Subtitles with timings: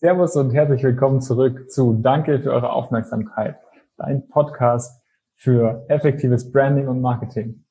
[0.00, 3.56] Servus und herzlich willkommen zurück zu Danke für eure Aufmerksamkeit,
[3.96, 5.02] dein Podcast
[5.34, 7.64] für effektives Branding und Marketing.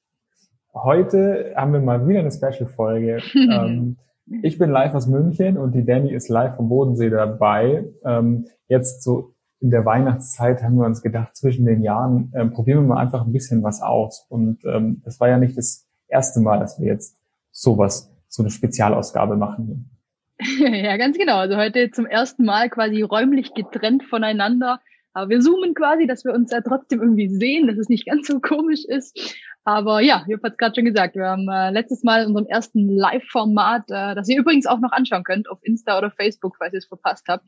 [0.74, 3.22] Heute haben wir mal wieder eine Special-Folge.
[3.34, 3.96] Ähm,
[4.44, 7.86] ich bin live aus München und die Danny ist live vom Bodensee dabei.
[8.04, 12.80] Ähm, jetzt so in der Weihnachtszeit haben wir uns gedacht, zwischen den Jahren ähm, probieren
[12.80, 14.26] wir mal einfach ein bisschen was aus.
[14.28, 17.16] Und das war ja nicht das erste Mal, dass wir jetzt
[17.52, 19.97] sowas, so eine Spezialausgabe machen.
[20.60, 21.38] ja, ganz genau.
[21.38, 24.82] Also heute zum ersten Mal quasi räumlich getrennt voneinander.
[25.14, 28.28] Aber wir zoomen quasi, dass wir uns ja trotzdem irgendwie sehen, dass es nicht ganz
[28.28, 29.36] so komisch ist.
[29.64, 32.46] Aber ja, Jupp hat es gerade schon gesagt, wir haben äh, letztes Mal in unserem
[32.46, 36.74] ersten Live-Format, äh, das ihr übrigens auch noch anschauen könnt auf Insta oder Facebook, falls
[36.74, 37.44] ihr es verpasst habt.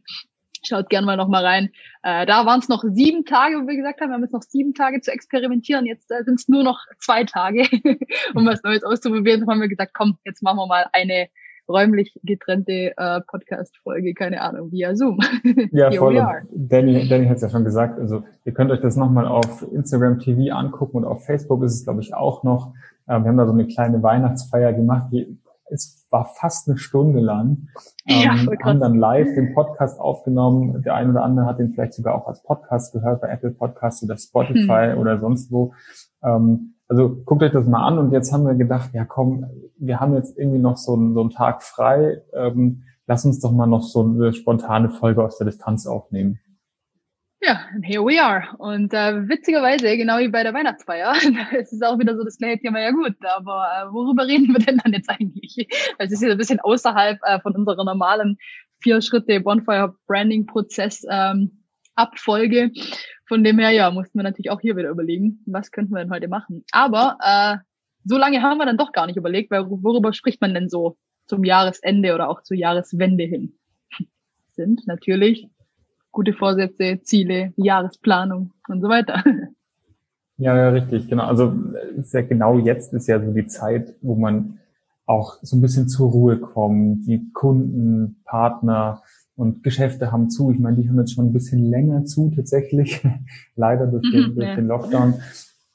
[0.66, 1.70] Schaut gerne mal noch mal rein.
[2.02, 4.42] Äh, da waren es noch sieben Tage, wo wir gesagt haben, wir haben jetzt noch
[4.42, 5.86] sieben Tage zu experimentieren.
[5.86, 7.62] Jetzt äh, sind es nur noch zwei Tage,
[8.34, 9.42] um was Neues auszuprobieren.
[9.42, 11.30] Dann haben wir gesagt, komm, jetzt machen wir mal eine
[11.70, 15.20] räumlich getrennte äh, Podcast-Folge, keine Ahnung, via Zoom.
[15.72, 16.16] Ja, voll.
[16.52, 18.00] Danny, Danny hat es ja schon gesagt.
[18.00, 21.84] Also ihr könnt euch das nochmal auf Instagram TV angucken und auf Facebook ist es,
[21.84, 22.74] glaube ich, auch noch.
[23.08, 25.10] Ähm, wir haben da so eine kleine Weihnachtsfeier gemacht.
[25.12, 25.38] Die,
[25.70, 27.68] es war fast eine Stunde lang.
[28.08, 30.82] Ähm, ja, haben dann live den Podcast aufgenommen.
[30.82, 34.04] Der eine oder andere hat den vielleicht sogar auch als Podcast gehört, bei Apple Podcasts
[34.04, 34.98] oder Spotify hm.
[34.98, 35.74] oder sonst wo.
[36.24, 39.46] Ähm, also guckt euch das mal an und jetzt haben wir gedacht, ja komm,
[39.78, 43.52] wir haben jetzt irgendwie noch so einen, so einen Tag frei, ähm, lass uns doch
[43.52, 46.40] mal noch so eine spontane Folge aus der Distanz aufnehmen.
[47.42, 48.44] Ja, here we are.
[48.58, 51.14] Und äh, witzigerweise, genau wie bei der Weihnachtsfeier,
[51.58, 54.60] es ist auch wieder so das kleine Thema, ja gut, aber äh, worüber reden wir
[54.60, 55.68] denn dann jetzt eigentlich?
[56.00, 58.38] Es ist ja ein bisschen außerhalb äh, von unserer normalen
[58.82, 61.59] vier Schritte Bonfire Branding Prozess ähm,
[62.00, 62.72] Abfolge.
[63.28, 66.12] Von dem her, ja, mussten wir natürlich auch hier wieder überlegen, was könnten wir denn
[66.12, 66.64] heute machen.
[66.72, 67.58] Aber äh,
[68.06, 70.98] so lange haben wir dann doch gar nicht überlegt, weil worüber spricht man denn so
[71.28, 73.54] zum Jahresende oder auch zur Jahreswende hin?
[74.56, 75.48] Sind natürlich
[76.12, 79.24] gute Vorsätze, Ziele, Jahresplanung und so weiter.
[80.42, 81.26] Ja, ja, richtig, genau.
[81.26, 81.54] Also
[81.98, 84.60] ist ja genau jetzt ist ja so die Zeit, wo man
[85.06, 87.06] auch so ein bisschen zur Ruhe kommt.
[87.08, 89.04] Die Kunden, Partner,
[89.40, 90.52] und Geschäfte haben zu.
[90.52, 93.02] Ich meine, die haben jetzt schon ein bisschen länger zu tatsächlich,
[93.56, 95.14] leider durch den, mhm, durch den Lockdown.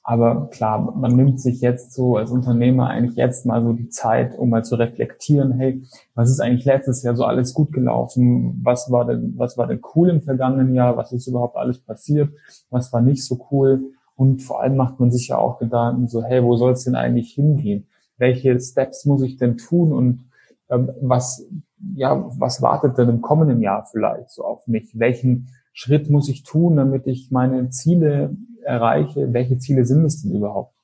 [0.02, 4.38] Aber klar, man nimmt sich jetzt so als Unternehmer eigentlich jetzt mal so die Zeit,
[4.38, 5.82] um mal zu reflektieren, hey,
[6.14, 8.60] was ist eigentlich letztes Jahr so alles gut gelaufen?
[8.62, 10.98] Was war denn, was war denn cool im vergangenen Jahr?
[10.98, 12.28] Was ist überhaupt alles passiert?
[12.68, 13.92] Was war nicht so cool?
[14.14, 16.96] Und vor allem macht man sich ja auch Gedanken so, hey, wo soll es denn
[16.96, 17.86] eigentlich hingehen?
[18.18, 19.94] Welche Steps muss ich denn tun?
[19.94, 20.26] Und
[20.68, 21.48] ähm, was
[21.94, 24.98] ja, was wartet denn im kommenden Jahr vielleicht so auf mich?
[24.98, 29.32] Welchen Schritt muss ich tun, damit ich meine Ziele erreiche?
[29.32, 30.74] Welche Ziele sind es denn überhaupt?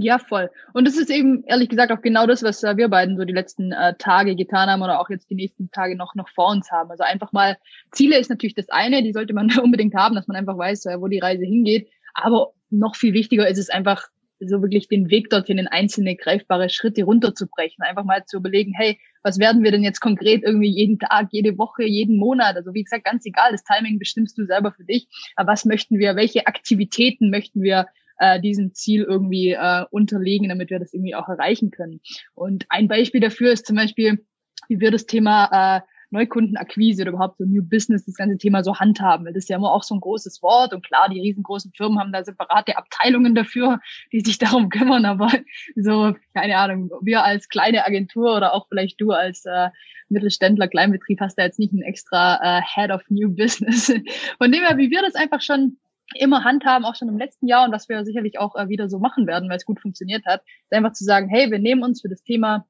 [0.00, 0.48] Ja, voll.
[0.74, 3.32] Und das ist eben ehrlich gesagt auch genau das, was äh, wir beiden so die
[3.32, 6.70] letzten äh, Tage getan haben oder auch jetzt die nächsten Tage noch noch vor uns
[6.70, 6.92] haben.
[6.92, 7.56] Also einfach mal
[7.90, 11.00] Ziele ist natürlich das eine, die sollte man unbedingt haben, dass man einfach weiß, äh,
[11.00, 11.88] wo die Reise hingeht.
[12.14, 14.06] Aber noch viel wichtiger ist es einfach
[14.40, 17.84] so wirklich den Weg dorthin in einzelne greifbare Schritte runterzubrechen.
[17.84, 21.58] Einfach mal zu überlegen, hey, was werden wir denn jetzt konkret irgendwie jeden Tag, jede
[21.58, 22.56] Woche, jeden Monat?
[22.56, 25.08] Also wie gesagt, ganz egal, das Timing bestimmst du selber für dich.
[25.36, 27.86] Aber was möchten wir, welche Aktivitäten möchten wir
[28.18, 32.00] äh, diesem Ziel irgendwie äh, unterlegen, damit wir das irgendwie auch erreichen können?
[32.34, 34.24] Und ein Beispiel dafür ist zum Beispiel,
[34.68, 38.76] wie wir das Thema äh, Neukundenakquise oder überhaupt so New Business, das ganze Thema so
[38.76, 39.26] handhaben.
[39.26, 42.12] Das ist ja immer auch so ein großes Wort und klar, die riesengroßen Firmen haben
[42.12, 43.80] da separate Abteilungen dafür,
[44.12, 45.30] die sich darum kümmern, aber
[45.76, 49.68] so, keine Ahnung, wir als kleine Agentur oder auch vielleicht du als äh,
[50.08, 53.86] Mittelständler, Kleinbetrieb hast da jetzt nicht einen extra äh, Head of New Business.
[54.38, 55.76] Von dem her, wie wir das einfach schon
[56.14, 58.98] immer handhaben, auch schon im letzten Jahr und was wir sicherlich auch äh, wieder so
[58.98, 62.00] machen werden, weil es gut funktioniert hat, ist einfach zu sagen, hey, wir nehmen uns
[62.00, 62.66] für das Thema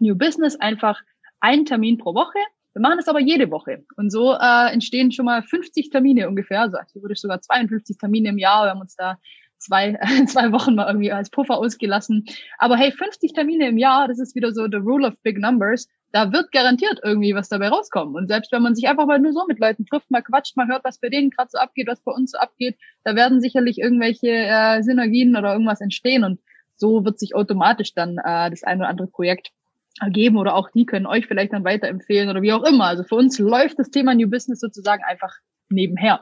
[0.00, 1.00] New Business einfach
[1.40, 2.38] einen Termin pro Woche
[2.72, 3.84] wir machen das aber jede Woche.
[3.96, 8.38] Und so äh, entstehen schon mal 50 Termine ungefähr, also theoretisch sogar 52 Termine im
[8.38, 8.64] Jahr.
[8.64, 9.18] Wir haben uns da
[9.58, 12.24] zwei, zwei Wochen mal irgendwie als Puffer ausgelassen.
[12.58, 15.88] Aber hey, 50 Termine im Jahr, das ist wieder so the rule of big numbers.
[16.12, 18.16] Da wird garantiert irgendwie was dabei rauskommen.
[18.16, 20.66] Und selbst wenn man sich einfach mal nur so mit Leuten trifft, mal quatscht, mal
[20.66, 23.78] hört, was bei denen gerade so abgeht, was bei uns so abgeht, da werden sicherlich
[23.78, 26.24] irgendwelche äh, Synergien oder irgendwas entstehen.
[26.24, 26.40] Und
[26.76, 29.52] so wird sich automatisch dann äh, das ein oder andere Projekt
[30.00, 32.84] ergeben oder auch die können euch vielleicht dann weiterempfehlen oder wie auch immer.
[32.84, 35.32] Also für uns läuft das Thema New Business sozusagen einfach
[35.68, 36.20] nebenher.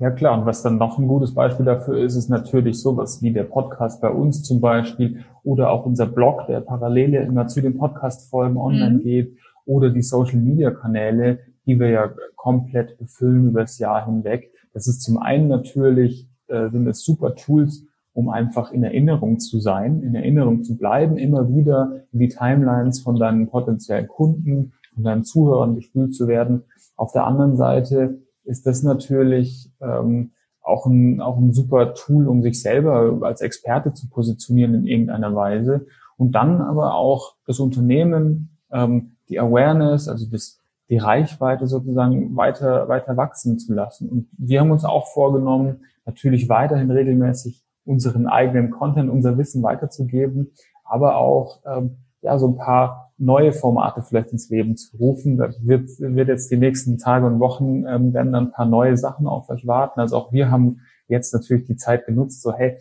[0.00, 3.32] Ja klar, und was dann noch ein gutes Beispiel dafür ist, ist natürlich sowas wie
[3.32, 7.76] der Podcast bei uns zum Beispiel oder auch unser Blog, der Parallele immer zu den
[7.76, 9.02] Podcast-Folgen online mhm.
[9.02, 14.52] geht oder die Social-Media-Kanäle, die wir ja komplett befüllen über das Jahr hinweg.
[14.72, 17.84] Das ist zum einen natürlich, äh, sind es super Tools,
[18.18, 22.98] um einfach in Erinnerung zu sein, in Erinnerung zu bleiben, immer wieder in die Timelines
[22.98, 26.64] von deinen potenziellen Kunden, von deinen Zuhörern gespült zu werden.
[26.96, 30.32] Auf der anderen Seite ist das natürlich ähm,
[30.62, 35.32] auch ein, auch ein super Tool, um sich selber als Experte zu positionieren in irgendeiner
[35.36, 35.86] Weise.
[36.16, 42.88] Und dann aber auch das Unternehmen, ähm, die Awareness, also das, die Reichweite sozusagen weiter,
[42.88, 44.08] weiter wachsen zu lassen.
[44.08, 50.52] Und wir haben uns auch vorgenommen, natürlich weiterhin regelmäßig unseren eigenen Content, unser Wissen weiterzugeben,
[50.84, 55.38] aber auch ähm, ja so ein paar neue Formate vielleicht ins Leben zu rufen.
[55.38, 58.96] Da wird, wird jetzt die nächsten Tage und Wochen ähm, werden dann ein paar neue
[58.96, 60.00] Sachen auf euch warten.
[60.00, 62.78] Also auch wir haben jetzt natürlich die Zeit genutzt, so hey,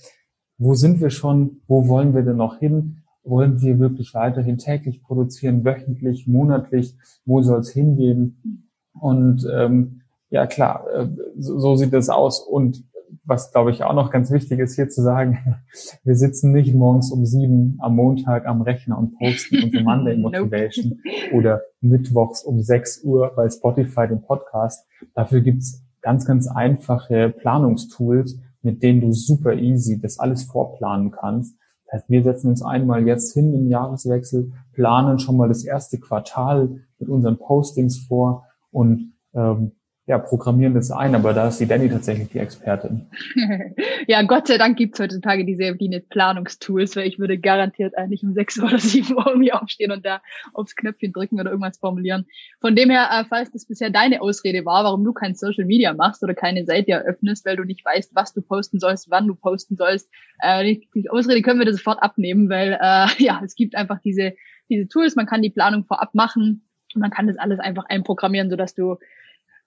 [0.57, 1.61] wo sind wir schon?
[1.67, 3.03] Wo wollen wir denn noch hin?
[3.23, 6.95] Wollen wir wirklich weiterhin täglich produzieren, wöchentlich, monatlich?
[7.25, 8.71] Wo soll es hingehen?
[8.99, 11.07] Und ähm, ja klar, äh,
[11.37, 12.39] so, so sieht es aus.
[12.39, 12.83] Und
[13.23, 15.39] was glaube ich auch noch ganz wichtig ist hier zu sagen,
[16.03, 20.99] wir sitzen nicht morgens um sieben am Montag am Rechner und posten unsere Monday Motivation
[21.33, 24.85] oder mittwochs um sechs Uhr bei Spotify den Podcast.
[25.13, 31.57] Dafür gibt's ganz, ganz einfache Planungstools, mit denen du super easy das alles vorplanen kannst.
[31.85, 35.99] Das heißt, wir setzen uns einmal jetzt hin im Jahreswechsel, planen schon mal das erste
[35.99, 39.71] Quartal mit unseren Postings vor und ähm,
[40.07, 43.07] ja, programmieren das ein, aber da ist die Danny tatsächlich die Expertin.
[44.07, 48.31] ja, Gott sei Dank gibt's heutzutage diese die Planungstools, weil ich würde garantiert eigentlich um
[48.31, 50.21] sechs oder sieben Uhr irgendwie aufstehen und da
[50.53, 52.25] aufs Knöpfchen drücken oder irgendwas formulieren.
[52.61, 55.93] Von dem her, äh, falls das bisher deine Ausrede war, warum du kein Social Media
[55.93, 59.35] machst oder keine Seite eröffnest, weil du nicht weißt, was du posten sollst, wann du
[59.35, 60.09] posten sollst,
[60.39, 64.35] äh, die, Ausrede können wir dir sofort abnehmen, weil äh, ja, es gibt einfach diese,
[64.69, 66.63] diese Tools, man kann die Planung vorab machen
[66.95, 68.97] man kann das alles einfach einprogrammieren, sodass du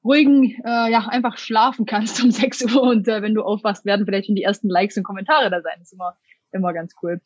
[0.05, 4.07] ruhigen, äh, ja, einfach schlafen kannst um 6 Uhr und äh, wenn du aufwachst, werden
[4.07, 5.75] vielleicht schon die ersten Likes und Kommentare da sein.
[5.79, 6.17] Das ist immer,
[6.53, 7.21] immer ganz cool.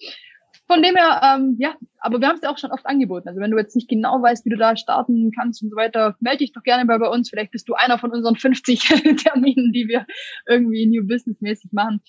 [0.67, 3.29] Von dem her, ähm, ja, aber wir haben es ja auch schon oft angeboten.
[3.29, 6.17] Also wenn du jetzt nicht genau weißt, wie du da starten kannst und so weiter,
[6.21, 7.29] melde dich doch gerne bei, bei uns.
[7.29, 8.81] Vielleicht bist du einer von unseren 50
[9.23, 10.07] Terminen, die wir
[10.47, 12.01] irgendwie New Business mäßig machen.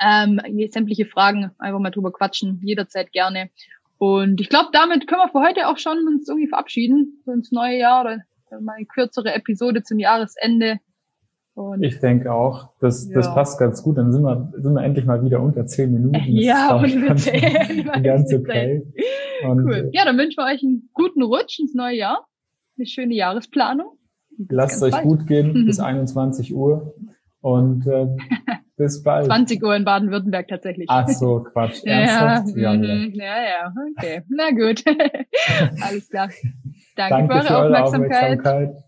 [0.00, 0.40] Ähm,
[0.70, 3.50] sämtliche Fragen einfach mal drüber quatschen, jederzeit gerne.
[3.96, 7.50] Und ich glaube, damit können wir für heute auch schon uns irgendwie verabschieden, so ins
[7.50, 8.18] neue Jahr oder
[8.60, 10.78] mal eine kürzere Episode zum Jahresende.
[11.54, 13.14] Und ich denke auch, das, ja.
[13.14, 13.98] das passt ganz gut.
[13.98, 16.14] Dann sind wir, sind wir endlich mal wieder unter zehn Minuten.
[16.28, 17.26] Ja, und ganz,
[18.02, 18.86] ganz okay.
[19.42, 19.90] Und cool.
[19.92, 22.26] Ja, dann wünschen wir euch einen guten Rutsch ins neue Jahr.
[22.76, 23.98] Eine schöne Jahresplanung.
[24.48, 25.04] Lasst euch bald.
[25.04, 26.94] gut gehen bis 21 Uhr
[27.40, 28.06] und äh,
[28.76, 29.26] bis bald.
[29.26, 30.86] 20 Uhr in Baden-Württemberg tatsächlich.
[30.88, 31.82] Ach so, Quatsch.
[31.84, 32.56] Ernsthaft?
[32.56, 34.22] Ja, ja, ja, ja, okay.
[34.28, 34.84] Na gut.
[35.82, 36.28] Alles klar.
[36.98, 38.38] Danke, Danke für eure Aufmerksamkeit.
[38.40, 38.87] Aufmerksamkeit.